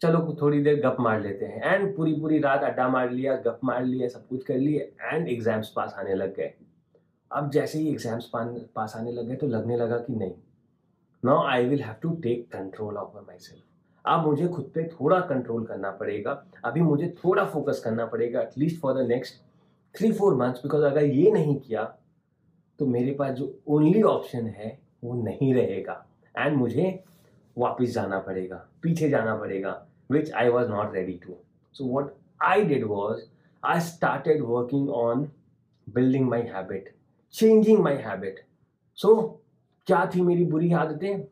चलो, 0.00 0.36
थोड़ी 0.40 0.62
देर 0.62 0.80
गप 0.80 0.96
मार 1.00 1.20
लेते 1.20 1.44
हैं। 1.44 1.74
एंड 1.74 1.94
पूरी 1.96 2.12
पूरी 2.20 2.38
रात 2.38 2.62
अड्डा 2.64 2.88
मार 2.88 3.10
लिया, 3.10 3.36
गप 3.38 3.60
मार 3.64 3.84
लिया, 3.84 4.08
सब 4.08 4.26
कुछ 4.28 4.44
कर 4.44 4.56
लिया 4.56 5.08
एंड 5.08 5.28
एग्ज़ाम्स 5.28 5.72
पास 5.76 5.94
आने 5.98 6.14
लग 6.14 6.34
गए। 6.36 6.52
अब 7.30 7.50
जैसे 7.50 7.78
ही 7.78 7.90
एग्ज़ाम्स 7.90 8.30
पास 8.74 8.96
आने 8.96 9.12
लग 9.12 9.28
गए 9.28 9.36
तो 9.36 9.46
लगने 9.46 9.76
लगा 9.76 9.98
कि 9.98 10.14
नहीं। 10.14 10.32
Now 11.24 11.42
I 11.46 11.64
will 11.68 11.82
have 11.82 11.94
to 12.02 12.10
take 12.22 12.46
control 12.52 12.96
over 12.96 13.20
myself 13.38 13.62
अब 14.04 14.26
मुझे 14.26 14.48
खुद 14.48 14.70
पे 14.74 14.82
थोड़ा 14.88 15.20
कंट्रोल 15.20 15.64
करना 15.66 15.90
पड़ेगा। 15.90 16.32
अभी 16.64 16.80
मुझे 16.80 17.08
थोड़ा 17.24 17.44
फोकस 17.44 17.80
करना 17.84 18.06
पड़ेगा 18.06 18.40
at least 18.42 18.80
for 18.80 18.94
the 18.94 19.06
next 19.08 19.40
three 19.94 20.12
four 20.12 20.34
months 20.34 20.62
because 20.62 20.84
अगर 20.84 21.04
ये 21.04 21.30
नहीं 21.30 21.56
किया 21.56 21.82
तो 22.78 22.86
मेरे 22.86 23.14
पास 23.14 23.32
जो 23.36 23.54
ओनली 23.68 24.02
ऑप्शन 24.02 24.46
है, 24.46 24.78
वो 25.04 25.14
नहीं 25.14 25.52
रहेगा। 25.54 26.04
एंड 26.34 26.56
मुझे 26.56 27.02
वापस 27.56 27.90
जाना 27.92 28.18
पड़ेगा, 28.18 28.56
पीछे 28.82 29.08
जाना 29.10 29.36
पड़ेगा 29.36 29.70
which 30.10 30.32
I 30.32 30.48
was 30.48 30.68
not 30.68 30.94
ready 30.94 31.20
to 31.26 31.36
so 31.76 31.84
what 31.84 32.14
I 32.42 32.64
did 32.64 32.84
was 32.86 33.20
I 33.62 33.80
started 33.80 34.42
working 34.42 34.88
on 34.90 35.28
building 35.86 36.28
my 36.28 36.42
habit 36.54 36.92
changing 37.34 37.78
my 37.78 37.96
habit 38.06 38.40
so 38.98 39.14
क्या 39.90 40.04
थी 40.14 40.20
मेरी 40.22 40.44
बुरी 40.46 40.72
आदतें? 40.72 41.22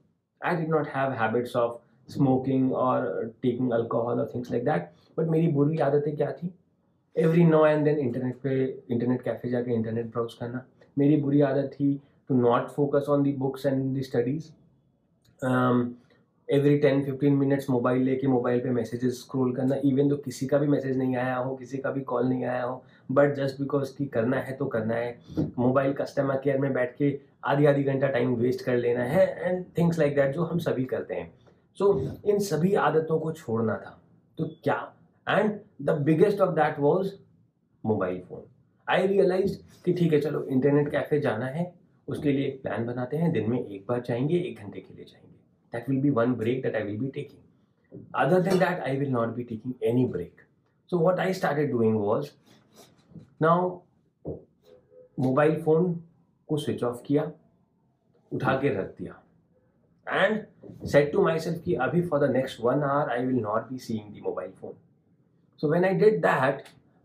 I 0.41 0.57
did 0.57 0.69
not 0.71 0.87
have 0.95 1.13
habits 1.19 1.57
of 1.57 2.13
smoking 2.13 2.73
और 2.75 3.33
टेकिंग 3.43 3.73
अल्कोहल 3.73 4.21
और 4.21 4.31
things 4.35 4.51
like 4.51 4.65
that 4.65 4.91
but 5.19 5.29
मेरी 5.31 5.49
बुरी 5.53 5.79
आदतें 5.79 6.17
क्या 6.17 6.31
थी? 6.33 6.51
Every 7.17 7.45
now 7.45 7.65
and 7.67 7.85
then 7.85 7.99
internet 7.99 8.39
पे 8.43 8.65
इंटरनेट 8.91 9.23
कैफ़े 9.23 9.51
जाके 9.51 9.75
इंटरनेट 9.75 10.11
ब्राउज 10.13 10.35
करना। 10.35 10.65
मेरी 10.99 11.17
बुरी 11.21 11.41
आदत 11.41 11.71
थी 11.73 11.93
to 12.29 12.35
not 12.35 12.69
focus 12.71 13.07
on 13.09 13.23
the 13.23 13.33
books 13.39 13.67
and 13.67 13.83
the 13.95 14.03
studies 14.03 14.51
every 16.49 16.77
ten 16.79 17.03
fifteen 17.05 17.35
minutes 17.37 17.69
mobile 17.71 18.03
लेके 18.03 18.27
मोबाइल 18.27 18.61
पे 18.61 18.71
मैसेजेस 18.71 19.21
स्क्रॉल 19.21 19.55
करना 19.55 19.77
इवन 19.85 20.09
तो 20.09 20.17
किसी 20.17 20.47
का 20.47 20.59
भी 20.59 20.67
मैसेज 20.67 20.97
नहीं 20.99 21.17
आया 21.17 21.37
हो 21.37 21.55
किसी 21.57 21.79
का 21.79 21.91
भी 21.91 22.01
कॉल 22.01 22.29
नहीं 22.29 22.45
आया 22.45 22.63
हो 22.63 22.83
बट 23.11 23.35
जस्ट 23.35 23.61
बिकॉज़ 23.61 23.97
कि 23.97 24.07
करना 24.07 24.41
है 24.41 24.57
तो 24.57 24.67
करना 24.67 24.95
है। 24.95 25.19
मोबाइल 25.59 25.93
कस्टमर 25.93 26.37
केयर 26.45 26.59
में 26.59 26.73
बैठ 26.73 26.97
के 26.97 27.19
आधी 27.45 27.67
आधी 27.67 27.83
घंटा 27.83 28.09
टाइम 28.09 28.35
वेस्ट 28.35 28.65
कर 28.65 28.77
लेना 28.77 29.05
है 29.05 29.27
एंड 29.41 29.65
थिंग्स 29.79 29.99
लाइक 29.99 30.15
दैट 30.15 30.35
जो 30.35 30.43
हम 30.43 30.59
सभी 30.59 30.85
करते 30.85 31.15
हैं। 31.15 31.33
सो 31.79 31.93
so, 31.93 32.29
इन 32.31 32.39
सभी 32.41 32.75
आदतों 32.75 33.19
को 33.21 33.33
छोड़ना 33.33 33.77
था। 33.77 33.99
तो 34.39 34.45
क्या? 34.65 34.95
And 35.27 35.59
the 35.83 35.91
biggest 36.03 36.41
of 36.41 36.55
that 36.55 36.79
was 36.79 37.13
mobile 37.85 38.21
phone 38.29 38.43
I 38.89 39.07
realize 39.07 39.59
कि 39.85 39.93
ठीक 39.93 40.13
है 40.13 40.21
चलो 40.21 40.43
इंटरनेट 40.45 40.91
कैफ़े 40.91 41.21
जाना 41.21 41.47
है 41.47 41.73
उसके 42.09 42.33
लिए 42.33 42.47
एक 42.47 42.63
प्लान 42.63 42.87
बनाते 42.87 43.17
हैं 43.17 43.33
दिन 43.33 43.51
में 43.51 43.59
एक 43.59 43.85
बार 43.89 44.01
जाएँगे 44.01 44.39
एक 44.39 44.59
घंटे 44.59 44.81
के 44.81 44.95
लिए 44.95 45.05
जाएँगे। 45.05 45.27
That 45.73 45.89
will 45.89 46.01
be 46.01 46.11
one 46.11 46.35
break 46.35 46.63
that 46.63 46.77
I 46.77 46.83
will 46.85 46.99
be 46.99 47.11
taking. 47.11 47.41
Other 48.15 48.41
than 48.41 48.59
that, 48.59 48.83
I 48.87 48.95
will 48.95 49.11
not 49.11 49.37
be 49.37 49.45
taking 49.45 49.75
any 49.83 50.07
break. 50.07 50.35
So 50.91 50.99
what 50.99 51.19
I 51.21 51.33
started 51.33 51.71
doing 51.71 51.99
was 51.99 52.33
now 53.41 53.59
mobile 55.19 55.55
phone 55.63 55.93
को 56.49 56.57
स्विच 56.59 56.83
ऑफ़ 56.85 57.03
किया 57.07 57.23
उठा 58.33 58.55
के 58.61 58.69
रख 58.75 58.95
दिया 58.99 59.23
and 60.07 60.87
set 60.89 61.11
to 61.13 61.23
my 61.23 61.39
self 61.39 61.63
कि 61.65 61.75
अभी 61.87 62.03
for 62.09 62.27
the 62.27 62.31
next 62.33 62.61
one 62.61 62.83
hour 62.83 63.11
I 63.13 63.25
will 63.27 63.41
not 63.43 63.69
be 63.71 63.79
seeing 63.79 64.13
the 64.13 64.21
mobile 64.21 64.51
phone 64.61 64.73
so 65.61 65.69
when 65.71 65.85
I 65.85 65.95
did 65.99 66.21
that 66.23 66.63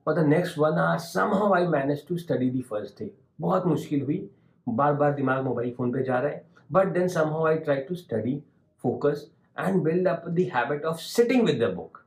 for 0.08 0.16
the 0.16 0.26
next 0.28 0.58
one 0.58 0.78
hour 0.80 0.98
somehow 1.34 1.54
I 1.54 1.68
manage 1.68 2.08
to 2.08 2.18
study 2.18 2.50
the 2.50 2.62
first 2.70 3.00
day 3.00 3.12
बहुत 3.42 3.66
मुश्किल 3.68 4.02
हुई 4.02 4.28
बार 4.68 4.94
बार 4.96 5.14
दिमाग 5.14 5.44
mobile 5.44 5.74
phone 5.78 5.92
पे 5.94 6.04
जा 6.04 6.20
रहा 6.20 6.32
है 6.32 6.46
but 6.72 6.94
then 6.94 7.08
somehow 7.30 7.46
I 7.48 7.58
try 7.60 7.82
to 7.90 7.96
study 7.96 8.42
focus 8.84 9.30
and 9.58 9.82
build 9.84 10.08
up 10.08 10.28
the 10.30 10.50
habit 10.54 10.86
of 10.86 11.00
sitting 11.00 11.46
with 11.46 11.64
the 11.64 11.74
book 11.76 12.00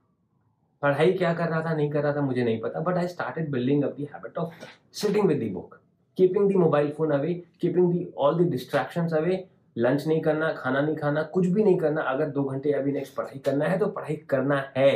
पढ़ाई 0.83 1.13
क्या 1.13 1.33
कर 1.35 1.49
रहा 1.49 1.61
था, 1.65 1.75
नहीं 1.75 1.91
कर 1.91 2.03
रहा 2.03 2.15
था, 2.15 2.21
मुझे 2.21 2.45
नहीं 2.45 2.61
पता 2.61 2.81
but 2.81 2.97
I 2.97 3.09
started 3.09 3.51
building 3.51 3.83
up 3.85 3.97
the 4.01 4.07
habit 4.15 4.39
of 4.39 4.65
sitting 5.01 5.27
with 5.29 5.43
the 5.43 5.53
book 5.53 5.79
keeping 6.19 6.51
the 6.51 6.57
mobile 6.57 6.91
phone 6.97 7.11
away 7.13 7.35
keeping 7.61 7.93
the 7.93 8.07
all 8.19 8.39
the 8.39 8.51
distractions 8.51 9.13
away 9.15 9.45
lunch 9.77 10.07
नहीं 10.07 10.21
करना, 10.23 10.53
खाना 10.53 10.81
नहीं 10.81 10.97
खाना, 10.97 11.23
कुछ 11.23 11.47
भी 11.47 11.65
नहीं 11.65 11.79
करना, 11.79 12.01
अगर 12.03 12.29
दो 12.31 12.45
घंटे 12.45 12.73
अभी 12.73 12.93
नेक्स्ट 12.93 13.15
पढ़ाई 13.15 13.39
करना 13.45 13.65
है 13.65 13.79
तो 13.79 13.87
पढ़ाई 13.89 14.17
करना 14.31 14.65
है। 14.77 14.93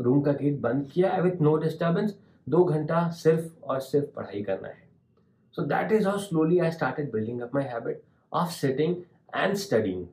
रूम 0.00 0.20
का 0.22 0.32
गेट 0.32 0.60
बंद 0.60 0.88
किया 0.92 1.16
विथ 1.18 1.40
नो 1.42 1.56
डिस्टर्बेंस 1.56 2.14
दो 2.46 2.64
घंटा 2.64 3.08
सिर्फ़ 3.16 3.64
और 3.64 3.80
सिर्फ़ 3.80 4.06
पढ़ाई 4.16 4.42
करना 4.42 4.68
है। 4.68 4.82
So 5.54 5.62
that 5.64 5.92
is 5.92 6.08
how 6.08 6.18
slowly 6.20 6.58
I 6.58 6.70
started 6.70 7.10
building 7.12 7.40
up 7.40 7.54
my 7.54 7.64
habit 7.64 8.02
of 8.32 8.50
sitting 8.52 8.96
and 9.34 9.54
studying 9.56 10.04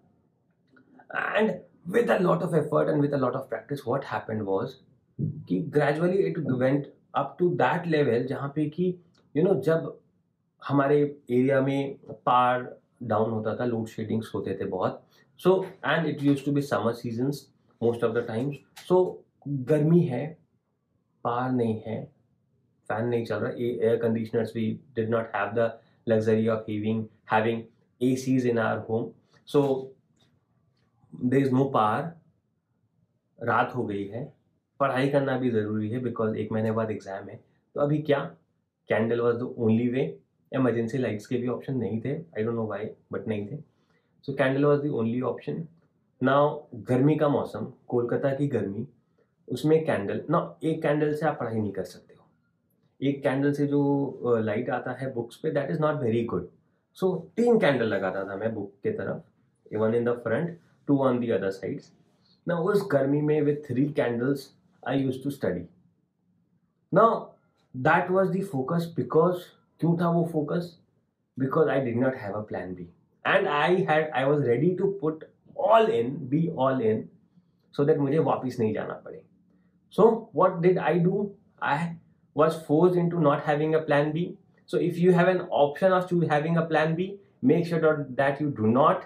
and 1.10 1.60
with 1.86 2.10
a 2.10 2.20
lot 2.20 2.42
of 2.44 2.54
effort 2.54 2.90
and 2.90 3.02
with 3.02 3.14
a 3.14 3.18
lot 3.18 3.36
of 3.36 3.50
practice, 3.50 3.86
what 3.86 4.04
happened 4.04 4.46
was 4.46 4.76
कि 5.20 5.70
gradually 5.70 6.20
it 6.30 6.38
went 6.58 6.88
up 7.14 7.38
to 7.40 7.50
that 7.58 7.88
level 7.88 8.28
जहाँ 8.28 8.52
पे 8.56 8.70
कि, 8.70 8.94
you 9.36 9.44
know, 9.44 9.56
जब 9.64 9.98
हमारे 10.62 11.00
area 11.32 11.62
में 11.62 11.96
power 12.26 12.64
down 13.04 13.32
होता 13.32 13.56
था 13.56 13.66
load 13.66 13.88
sheddings 13.88 14.32
होते 14.36 14.58
थे 14.62 14.66
बहुत। 14.66 15.04
So 15.40 15.64
and 15.86 16.06
it 16.08 16.24
use 16.24 16.44
to 16.46 16.52
be 16.52 16.62
summer 16.62 16.94
seasons 16.94 17.48
most 17.82 18.04
of 18.04 18.14
the 18.14 18.26
times 18.28 18.86
so 18.88 19.26
गर्मी 19.48 20.02
है 20.06 20.26
पार 21.24 21.52
नहीं 21.52 21.82
है 21.86 22.02
फ़ैन 22.90 23.06
नहीं 23.08 23.26
चल 23.26 23.36
रहा 23.36 23.52
air 23.52 23.96
conditioners 24.02 24.56
we 24.56 24.66
did 24.96 25.10
not 25.10 25.32
have 25.36 25.52
the 25.56 25.72
luxury 26.08 26.48
of 26.48 26.72
having 27.34 27.64
ACs 28.16 28.48
in 28.48 28.60
our 28.60 28.78
home 28.90 29.10
so 29.48 29.62
there 31.14 31.42
is 31.42 31.52
no 31.54 31.64
power 31.70 32.14
रात 33.40 33.76
हो 33.76 33.86
गई 33.86 34.06
है। 34.08 34.24
पढ़ाई 34.80 35.10
करना 35.10 35.38
भी 35.38 35.50
ज़रूरी 35.52 35.90
है 35.90 36.00
बिकॉज़ 36.00 36.36
एक 36.38 36.52
महीने 36.52 36.72
बाद 36.72 36.92
एग्ज़ाम 36.92 37.30
है। 37.30 37.40
तो 37.76 37.82
अभी 37.82 37.98
क्या? 38.02 38.20
Candle 38.90 39.22
was 39.22 39.38
the 39.38 39.54
only 39.58 39.88
way 39.90 40.02
emergency 40.52 40.98
lights 40.98 41.26
के 41.28 41.38
भी 41.38 41.48
ऑप्शन 41.48 41.76
नहीं 41.78 42.00
थे। 42.02 42.14
I 42.14 42.44
don't 42.44 42.56
know 42.56 42.66
why 42.68 42.86
but 43.12 43.28
नहीं 43.28 43.48
थे। 43.48 43.58
So 44.26 44.34
candle 44.34 44.66
was 44.66 44.82
the 44.82 44.92
only 44.92 45.22
option 45.24 45.68
ना 46.22 46.38
गर्मी 46.90 47.16
का 47.16 47.28
मौसम। 47.30 47.72
कोलकाता 47.88 48.34
की 48.36 48.48
गर्मी। 48.48 48.88
उसमें 49.48 49.84
कैंडल 49.86 50.22
ना 50.30 50.40
एक 50.64 50.82
कैंडल 50.82 51.14
से 51.14 51.26
आप 51.26 51.38
पढ़ाई 51.40 51.56
नहीं 51.56 51.72
कर 51.72 51.84
सकते 51.84 52.14
हो। 52.14 52.26
एक 53.02 53.22
कैंडल 53.24 53.54
से 53.54 53.68
जो 53.68 54.38
लाइट 54.40 54.70
आता 54.70 54.92
है 54.94 55.14
बुक्स 55.14 55.36
पे 55.44 55.52
that 55.52 55.70
is 55.72 55.80
not 55.82 56.02
very 56.02 56.24
good 56.26 56.48
so 56.98 57.16
तीन 57.38 57.60
कैंडल 57.60 57.86
लगाता 57.88 58.24
था 58.24 58.36
मैं 58.36 58.54
बुक 58.56 58.74
के 58.84 58.92
तरफ़। 58.94 59.74
Even 59.74 59.96
in 59.96 60.06
the 60.06 60.14
front 60.24 60.58
two 60.89 61.01
on 61.03 61.21
the 61.21 61.33
other 61.33 61.51
sides. 61.51 61.91
Now 62.47 62.63
was 62.63 62.83
Garmi 62.83 63.23
Mein 63.23 63.45
with 63.45 63.67
three 63.67 63.91
candles 63.91 64.51
I 64.87 64.95
used 64.95 65.23
to 65.23 65.31
study. 65.31 65.67
Now 66.93 67.31
that 67.75 68.11
was 68.11 68.31
the 68.31 68.43
focus 68.43 68.87
because 68.87 69.45
क्यों 69.81 69.97
था 69.99 70.13
वो 70.15 70.31
focus? 70.33 70.77
Because 71.39 71.69
I 71.69 71.81
did 71.81 71.97
not 71.97 72.17
have 72.17 72.37
a 72.37 72.43
plan 72.43 72.75
B. 72.75 72.89
And 73.25 73.49
I 73.49 73.81
had 73.91 74.11
I 74.15 74.27
was 74.27 74.47
ready 74.47 74.77
to 74.77 74.97
put 75.01 75.25
all 75.57 75.87
in, 75.87 76.29
be 76.29 76.51
all 76.51 76.81
in, 76.81 77.09
so 77.73 77.85
that 77.85 77.99
मुझे 77.99 78.19
वापस 78.25 78.59
नहीं 78.61 78.75
जाना 78.75 79.03
पड़े. 79.05 79.23
So 79.91 80.29
what 80.33 80.61
did 80.61 80.79
I 80.79 80.99
do? 80.99 81.31
I 81.61 81.97
was 82.35 82.57
forced 82.67 82.97
into 82.97 83.21
not 83.21 83.45
having 83.45 83.75
a 83.75 83.81
plan 83.81 84.13
B. 84.13 84.37
So 84.67 84.79
if 84.79 84.99
you 84.99 85.13
have 85.13 85.29
an 85.29 85.43
option 85.51 85.93
of 85.93 86.11
having 86.29 86.57
a 86.57 86.67
plan 86.67 86.95
B, 86.95 87.19
make 87.43 87.67
sure 87.67 88.07
that 88.11 88.41
you 88.41 88.51
do 88.51 88.67
not 88.67 89.05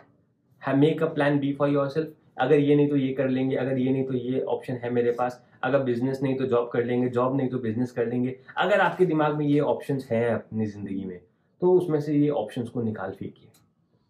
make 0.72 1.04
a 1.04 1.06
plan 1.14 1.40
B 1.40 1.54
for 1.54 1.70
yourself 1.90 2.14
अगर 2.38 2.60
ये 2.60 2.76
नहीं 2.76 2.90
तो 2.90 2.96
ये 2.96 3.12
कर 3.14 3.28
लेंगे, 3.30 3.56
अगर 3.56 3.78
ये 3.78 3.92
नहीं 3.92 4.04
तो 4.06 4.14
ये 4.14 4.40
ऑप्शन 4.42 4.76
है 4.84 4.90
मेरे 4.90 5.12
पास। 5.12 5.44
अगर 5.64 5.84
बिज़नेस 5.84 6.22
नहीं 6.24 6.36
तो 6.36 6.46
जॉब 6.46 6.70
कर 6.74 6.84
लेंगे 6.86 7.10
जॉब 7.10 7.36
नहीं 7.38 7.50
तो 7.50 7.60
बिज़नेस 7.60 7.92
कर 7.92 8.08
लेंगे। 8.08 8.36
अगर 8.58 8.80
आपके 8.82 9.06
दिमाग 9.06 9.36
में 9.38 9.46
ये 9.46 9.60
ऑप्शन 9.62 10.00
हैं 10.12 10.28
अपनी 10.30 10.66
ज़िंदगी 10.66 11.04
में 11.06 11.20
तो 11.62 11.74
उसमें 11.74 12.00
से 12.00 12.14
ये 12.14 12.30
ऑप्शन 12.32 12.64
को 12.64 12.82
निकाल 12.82 13.12
फेंकिए। 13.12 13.50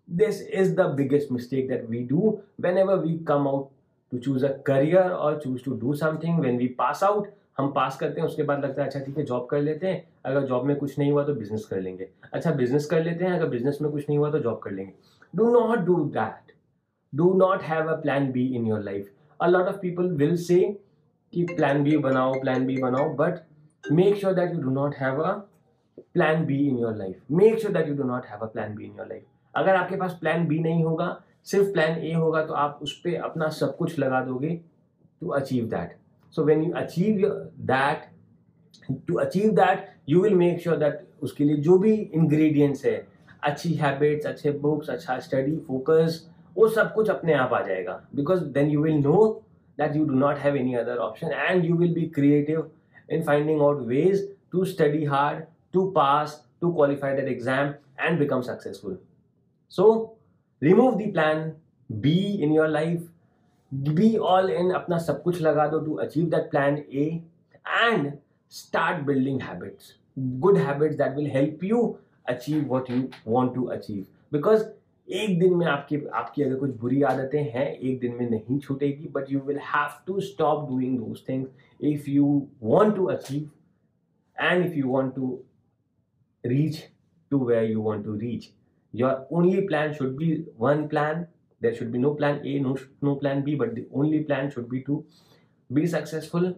This 0.09 0.41
is 0.49 0.75
the 0.75 0.85
biggest 0.95 1.31
mistake 1.31 1.67
that 1.67 1.85
we 1.89 2.03
do 2.05 2.37
whenever 2.77 2.99
we 2.99 3.17
come 3.27 3.47
out 3.47 3.69
to 4.11 4.17
choose 4.19 4.45
a 4.45 4.51
career 4.67 5.09
और 5.09 5.39
choose 5.43 5.63
to 5.65 5.75
do 5.77 5.93
something 5.95 6.39
when 6.39 6.57
we 6.57 6.67
pass 6.79 7.03
out 7.03 7.27
हम 7.57 7.71
पास 7.71 7.97
करते 7.97 8.21
हैं, 8.21 8.27
उसके 8.27 8.43
बाद 8.43 8.63
लगता 8.63 8.81
है 8.81 8.87
अच्छा 8.87 8.99
ठीक 8.99 9.17
है 9.17 9.23
जॉब 9.23 9.45
कर 9.47 9.61
लेते 9.61 9.87
हैं। 9.87 10.03
अगर 10.25 10.45
जॉब 10.47 10.65
में 10.65 10.75
कुछ 10.75 10.97
नहीं 10.99 11.11
हुआ 11.11 11.23
तो 11.23 11.33
बिज़नेस 11.35 11.65
कर 11.65 11.81
लेंगे। 11.81 12.07
अच्छा 12.33 12.51
बिज़नेस 12.53 12.85
कर 12.85 13.03
लेते 13.03 13.25
हैं, 13.25 13.31
अगर 13.31 13.47
बिज़नेस 13.47 13.77
में 13.81 13.91
कुछ 13.91 14.09
नहीं 14.09 14.17
हुआ 14.17 14.31
तो 14.31 14.39
जॉब 14.39 14.59
कर 14.59 14.71
लेंगे। 14.71 14.93
Do 15.33 15.51
not 15.51 15.85
do 15.85 15.97
that 16.13 16.51
do 17.13 17.33
not 17.33 17.61
have 17.61 17.87
a 17.87 17.97
plan 17.97 18.31
b 18.31 18.45
in 18.55 18.65
your 18.65 18.81
life 18.81 19.07
a 19.39 19.49
lot 19.49 19.67
of 19.67 19.81
people 19.81 20.09
will 20.21 20.37
say 20.37 20.61
कि 21.33 21.45
plan 21.57 21.83
b 21.83 21.97
बनाओ 22.01 22.33
plan 22.43 22.67
b 22.67 22.79
बनाओ 22.81 23.15
but 23.15 23.43
make 23.91 24.15
sure 24.15 24.33
that 24.33 24.53
you 24.53 24.61
do 24.61 24.71
not 24.71 24.95
have 24.95 25.19
a 25.19 25.33
plan 26.17 26.45
b 26.45 26.59
in 26.69 26.77
your 26.77 26.93
life 26.95 27.17
make 27.29 27.59
sure 27.59 27.71
that 27.71 27.87
you 27.87 27.95
do 27.95 28.03
not 28.03 28.25
have 28.25 28.41
a 28.41 28.47
plan 28.47 28.75
b 28.75 28.89
in 28.89 29.01
your 29.01 29.07
life 29.13 29.25
अगर 29.55 29.75
आपके 29.75 29.95
पास 29.95 30.19
plan 30.23 30.47
b 30.49 30.59
नहीं 30.63 30.83
होगा 30.83 31.09
सिर्फ़ 31.51 31.73
plan 31.77 31.99
a 32.11 32.15
होगा 32.15 32.45
तो 32.45 32.53
आप 32.53 32.79
उस 32.83 32.93
पर 32.99 33.15
अपना 33.23 33.49
सब 33.61 33.75
कुछ 33.77 33.97
लगा 33.99 34.21
दोगे 34.25 34.59
to 35.21 35.33
achieve 35.39 35.69
that 35.69 35.97
so 36.35 36.43
when 36.43 36.63
you 36.63 36.73
achieve 36.75 37.25
that 37.71 38.09
to 39.07 39.19
achieve 39.25 39.55
that 39.55 39.89
you 40.05 40.21
will 40.21 40.37
make 40.43 40.61
sure 40.67 40.77
that 40.77 41.01
उसके 41.23 41.43
लिए 41.43 41.57
जो 41.65 41.77
भी 41.77 41.93
ingredients 42.15 42.85
है 42.85 42.95
अच्छी 43.43 43.73
हैबिट्स 43.75 44.25
अच्छे 44.25 44.51
बुक्स 44.59 44.89
अच्छा 44.89 45.17
स्टडी 45.19 45.55
फोकस 45.67 46.25
वो 46.55 46.67
सब 46.69 46.93
कुछ 46.93 47.09
अपने 47.09 47.33
आप 47.33 47.53
आ 47.53 47.61
जाएगा। 47.61 48.01
Because 48.15 48.43
then 48.53 48.69
you 48.69 48.81
will 48.83 48.97
know 48.97 49.21
that 49.77 49.95
you 49.95 50.05
do 50.05 50.13
not 50.15 50.37
have 50.37 50.55
any 50.55 50.73
other 50.75 50.97
option 50.99 51.31
and 51.31 51.65
you 51.65 51.75
will 51.77 51.93
be 51.93 52.05
creative 52.15 52.69
in 53.09 53.23
finding 53.23 53.61
out 53.61 53.81
ways 53.87 54.27
to 54.51 54.65
study 54.65 55.03
hard 55.05 55.43
to 55.73 55.89
pass 55.91 56.43
to 56.61 56.71
qualify 56.73 57.15
that 57.15 57.27
exam 57.29 57.73
and 57.99 58.19
become 58.19 58.41
successful 58.41 58.97
so 59.71 59.89
remove 60.61 60.95
the 60.95 61.11
plan 61.13 61.51
B 61.89 62.17
in 62.43 62.51
your 62.51 62.67
life 62.67 63.09
be 63.71 64.15
all 64.17 64.49
in 64.51 64.71
अपना 64.73 64.97
सब 64.99 65.21
कुछ 65.23 65.41
लगा 65.41 65.67
दो 65.67 65.79
to 65.79 65.93
achieve 66.01 66.25
that 66.29 66.49
plan 66.49 66.77
A 66.77 67.05
and 67.67 68.11
start 68.51 69.03
building 69.05 69.41
habits 69.41 69.93
good 70.39 70.57
habits 70.57 70.95
that 70.95 71.15
will 71.15 71.29
help 71.31 71.63
you 71.63 71.83
achieve 72.34 72.66
what 72.74 72.90
you 72.94 73.00
want 73.36 73.54
to 73.54 73.70
achieve 73.78 74.04
because 74.32 74.66
एक 75.08 75.38
दिन 75.40 75.54
में 75.56 75.66
आपकी 75.66 75.96
आपकी 76.14 76.42
अगर 76.42 76.54
कुछ 76.60 76.70
बुरी 76.80 77.02
आदतें 77.10 77.42
हैं 77.52 77.66
एक 77.66 77.98
दिन 78.00 78.14
में 78.14 78.28
नहीं 78.30 78.58
छूटेगी 78.60 79.08
but 79.12 79.30
you 79.32 79.40
will 79.46 79.58
have 79.74 80.02
to 80.06 80.20
stop 80.20 80.68
doing 80.70 80.98
those 80.98 81.22
things 81.28 81.84
if 81.92 82.08
you 82.08 82.26
want 82.62 82.94
to 82.96 83.04
achieve 83.14 83.50
and 84.40 84.64
if 84.66 84.76
you 84.76 84.92
want 84.92 85.14
to 85.14 85.38
reach 86.44 86.76
to 87.30 87.38
where 87.38 87.64
you 87.64 87.80
want 87.80 88.04
to 88.04 88.12
reach 88.12 88.50
your 88.92 89.26
only 89.30 89.62
plan 89.66 89.94
should 89.94 90.16
be 90.18 90.44
one 90.56 90.88
plan 90.88 91.26
there 91.60 91.74
should 91.74 91.92
be 91.92 91.98
no 91.98 92.14
plan 92.14 92.40
a 92.44 92.58
no, 92.58 92.76
no 93.02 93.16
plan 93.16 93.42
b 93.42 93.54
but 93.54 93.74
the 93.74 93.86
only 93.92 94.20
plan 94.20 94.50
should 94.50 94.68
be 94.68 94.82
to 94.82 95.04
be 95.72 95.86
successful 95.86 96.54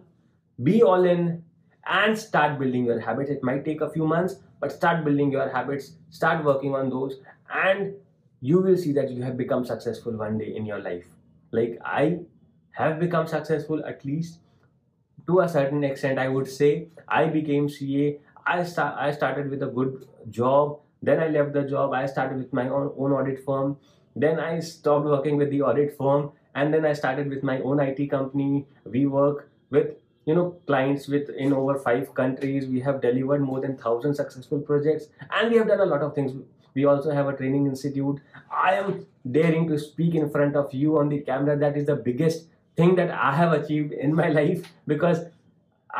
be 0.59 0.81
all 0.81 1.03
in 1.03 1.43
and 1.85 2.17
start 2.17 2.59
building 2.59 2.85
your 2.85 2.99
habits 2.99 3.29
it 3.29 3.43
might 3.43 3.65
take 3.65 3.81
a 3.81 3.89
few 3.89 4.05
months 4.05 4.35
but 4.60 4.72
start 4.72 5.04
building 5.04 5.30
your 5.30 5.48
habits 5.48 5.92
start 6.10 6.44
working 6.44 6.74
on 6.74 6.90
those 6.90 7.18
and 7.52 7.94
you 8.40 8.60
will 8.60 8.76
see 8.76 8.92
that 8.92 9.10
you 9.10 9.22
have 9.22 9.36
become 9.36 9.64
successful 9.64 10.12
one 10.12 10.38
day 10.38 10.54
in 10.54 10.66
your 10.66 10.78
life. 10.80 11.06
Like 11.50 11.78
I 11.84 12.20
have 12.72 12.98
become 13.00 13.26
successful 13.26 13.84
at 13.84 14.04
least 14.04 14.38
to 15.26 15.40
a 15.40 15.48
certain 15.48 15.82
extent. 15.84 16.18
I 16.18 16.28
would 16.28 16.48
say 16.48 16.88
I 17.08 17.26
became 17.26 17.68
CA. 17.68 18.18
I 18.46 18.64
start. 18.64 18.96
I 18.98 19.10
started 19.12 19.50
with 19.50 19.62
a 19.62 19.66
good 19.66 20.06
job. 20.30 20.80
Then 21.02 21.20
I 21.20 21.28
left 21.28 21.52
the 21.52 21.62
job. 21.62 21.92
I 21.92 22.06
started 22.06 22.38
with 22.38 22.52
my 22.52 22.68
own, 22.68 22.92
own 22.96 23.12
audit 23.12 23.44
firm. 23.44 23.76
Then 24.14 24.40
I 24.40 24.60
stopped 24.60 25.06
working 25.06 25.36
with 25.36 25.50
the 25.50 25.62
audit 25.62 25.96
firm, 25.96 26.30
and 26.54 26.72
then 26.72 26.86
I 26.86 26.92
started 26.92 27.28
with 27.28 27.42
my 27.42 27.60
own 27.60 27.80
IT 27.80 28.10
company. 28.10 28.66
We 28.84 29.06
work 29.06 29.50
with 29.70 29.96
you 30.26 30.34
know 30.34 30.56
clients 30.66 31.08
with 31.08 31.30
in 31.30 31.52
over 31.52 31.78
five 31.78 32.14
countries. 32.14 32.66
We 32.66 32.80
have 32.80 33.00
delivered 33.00 33.40
more 33.42 33.60
than 33.60 33.76
thousand 33.76 34.14
successful 34.14 34.60
projects, 34.60 35.06
and 35.30 35.50
we 35.50 35.56
have 35.58 35.68
done 35.68 35.80
a 35.80 35.86
lot 35.86 36.02
of 36.02 36.14
things. 36.14 36.32
We 36.74 36.84
also 36.84 37.10
have 37.10 37.28
a 37.28 37.36
training 37.36 37.66
institute. 37.66 38.20
I 38.50 38.74
am 38.74 39.06
daring 39.30 39.66
to 39.68 39.78
speak 39.78 40.14
in 40.14 40.28
front 40.30 40.56
of 40.56 40.74
you 40.74 40.98
on 40.98 41.08
the 41.08 41.20
camera. 41.20 41.56
That 41.56 41.76
is 41.76 41.86
the 41.86 41.96
biggest 41.96 42.46
thing 42.76 42.94
that 42.96 43.10
i 43.10 43.34
have 43.34 43.52
achieved 43.54 43.92
in 44.06 44.14
my 44.14 44.28
life 44.38 44.66
because 44.86 45.20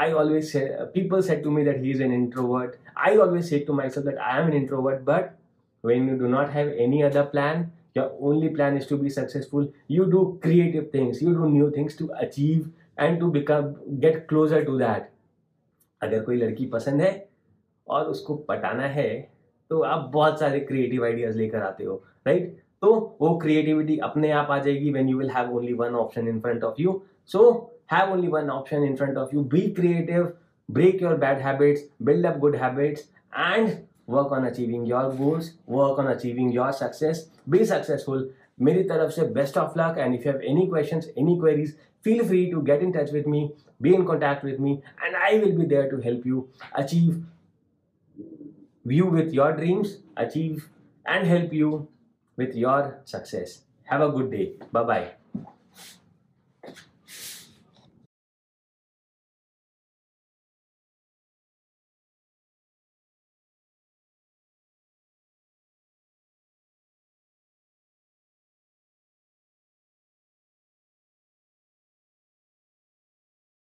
i 0.02 0.12
always 0.22 0.50
say 0.52 0.64
people 0.94 1.22
said 1.28 1.42
to 1.44 1.50
me 1.50 1.62
that 1.64 1.80
he 1.82 1.90
is 1.90 2.00
an 2.00 2.12
introvert. 2.12 2.78
I 2.96 3.16
always 3.16 3.48
say 3.48 3.60
to 3.64 3.72
myself 3.72 4.06
that 4.06 4.20
i 4.20 4.38
am 4.40 4.48
an 4.48 4.54
introvert 4.58 5.04
but 5.04 5.38
when 5.82 6.06
you 6.08 6.16
do 6.18 6.28
not 6.28 6.52
have 6.52 6.68
any 6.86 7.02
other 7.02 7.24
plan 7.24 7.72
your 7.94 8.10
only 8.20 8.50
plan 8.50 8.76
is 8.76 8.86
to 8.88 8.98
be 8.98 9.08
successful. 9.08 9.72
You 9.88 10.04
do 10.04 10.38
creative 10.42 10.90
things. 10.90 11.22
You 11.22 11.32
do 11.32 11.48
new 11.48 11.70
things 11.70 11.96
to 11.96 12.10
achieve 12.20 12.68
and 12.98 13.18
to 13.20 13.30
become 13.30 13.74
get 14.00 14.26
closer 14.28 14.64
to 14.64 14.78
that 14.78 15.10
अगर 16.00 16.22
कोई 16.22 16.36
लड़की 16.36 16.66
पसंद 16.66 17.02
है 17.02 17.12
और 17.86 18.04
उसको 18.06 18.34
पटाना 18.48 18.86
है 18.90 19.08
तो 19.70 19.80
आप 19.84 20.10
बहुत 20.14 20.40
सारे 20.40 20.60
क्रिएटिव 20.60 21.04
आइडियाज़ 21.04 21.36
लेकर 21.38 21.62
आते 21.62 21.84
हो 21.84 22.02
राइट 22.26 22.42
right? 22.42 22.62
तो 22.82 23.16
वो 23.20 23.36
क्रिएटिविटी 23.38 23.96
अपने 23.98 24.30
आप 24.30 24.50
आ 24.50 24.58
जाएगी 24.58 24.90
when 24.92 25.08
you 25.08 25.18
will 25.18 25.30
have 25.30 25.54
only 25.56 25.72
one 25.74 25.94
option 25.94 26.28
in 26.28 26.40
front 26.40 26.64
of 26.64 26.80
you 26.80 27.00
so 27.30 27.42
have 27.92 28.12
only 28.12 28.28
one 28.28 28.50
option 28.50 28.84
in 28.84 28.96
front 28.96 29.16
of 29.18 29.34
you 29.34 29.42
be 29.54 29.60
creative 29.70 30.32
break 30.68 31.02
your 31.02 31.16
bad 31.16 31.38
habits 31.38 31.88
build 32.02 32.26
up 32.26 32.38
good 32.38 32.56
habits 32.56 33.08
and 33.32 33.70
work 34.08 34.32
on 34.32 34.46
achieving 34.46 34.88
your 34.88 35.14
goals 35.16 35.52
work 35.68 35.98
on 35.98 36.06
achieving 36.06 36.54
your 36.54 36.72
success 36.72 37.30
be 37.48 37.64
successful 37.64 38.30
मेरी 38.58 38.82
तरफ़ 38.88 39.10
से 39.12 39.26
best 39.38 39.58
of 39.58 39.78
luck 39.78 39.98
and 39.98 40.14
if 40.14 40.26
you 40.26 40.32
have 40.32 40.42
any 40.50 40.66
questions 40.66 41.12
any 41.18 41.38
queries 41.40 41.76
feel 42.06 42.20
free 42.26 42.40
to 42.50 42.58
get 42.66 42.82
in 42.86 42.90
touch 42.94 43.08
with 43.14 43.24
me 43.30 43.38
be 43.84 43.92
in 43.98 44.04
contact 44.08 44.44
with 44.48 44.58
me 44.64 44.74
and 45.06 45.16
i 45.28 45.30
will 45.44 45.54
be 45.60 45.64
there 45.72 45.86
to 45.94 45.96
help 46.04 46.28
you 46.32 46.42
achieve 46.82 47.16
view 48.86 49.06
with 49.06 49.32
your 49.32 49.52
dreams, 49.52 49.98
achieve 50.16 50.68
and 51.04 51.26
help 51.26 51.52
you 51.52 51.88
with 52.36 52.54
your 52.54 53.00
success. 53.04 53.62
Have 53.84 54.00
a 54.00 54.10
good 54.10 54.30
day. 54.30 54.52
Bye 54.72 54.84
bye. 54.84 55.25